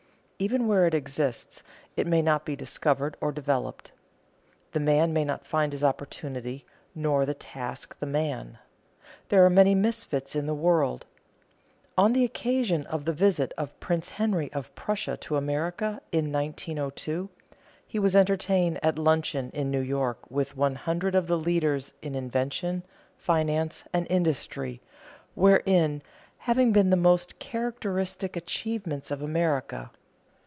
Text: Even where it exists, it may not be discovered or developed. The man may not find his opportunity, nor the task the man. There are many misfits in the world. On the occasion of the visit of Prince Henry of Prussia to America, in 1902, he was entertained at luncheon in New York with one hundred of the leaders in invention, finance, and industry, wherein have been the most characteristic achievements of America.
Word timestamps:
Even 0.43 0.67
where 0.67 0.87
it 0.87 0.95
exists, 0.95 1.61
it 1.95 2.07
may 2.07 2.19
not 2.23 2.45
be 2.45 2.55
discovered 2.55 3.15
or 3.21 3.31
developed. 3.31 3.91
The 4.71 4.79
man 4.79 5.13
may 5.13 5.23
not 5.23 5.45
find 5.45 5.71
his 5.71 5.83
opportunity, 5.83 6.65
nor 6.95 7.27
the 7.27 7.35
task 7.35 7.95
the 7.99 8.07
man. 8.07 8.57
There 9.29 9.45
are 9.45 9.51
many 9.51 9.75
misfits 9.75 10.35
in 10.35 10.47
the 10.47 10.55
world. 10.55 11.05
On 11.95 12.13
the 12.13 12.23
occasion 12.23 12.87
of 12.87 13.05
the 13.05 13.13
visit 13.13 13.53
of 13.55 13.79
Prince 13.79 14.09
Henry 14.09 14.51
of 14.51 14.73
Prussia 14.73 15.15
to 15.17 15.35
America, 15.35 16.01
in 16.11 16.31
1902, 16.31 17.29
he 17.85 17.99
was 17.99 18.15
entertained 18.15 18.79
at 18.81 18.97
luncheon 18.97 19.51
in 19.53 19.69
New 19.69 19.77
York 19.81 20.17
with 20.31 20.57
one 20.57 20.73
hundred 20.73 21.13
of 21.13 21.27
the 21.27 21.37
leaders 21.37 21.93
in 22.01 22.15
invention, 22.15 22.81
finance, 23.15 23.83
and 23.93 24.07
industry, 24.09 24.81
wherein 25.35 26.01
have 26.39 26.57
been 26.57 26.89
the 26.89 26.95
most 26.97 27.37
characteristic 27.37 28.35
achievements 28.35 29.11
of 29.11 29.21
America. 29.21 29.91